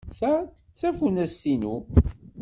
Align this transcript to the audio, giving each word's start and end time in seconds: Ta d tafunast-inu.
Ta 0.17 0.33
d 0.45 0.47
tafunast-inu. 0.79 1.75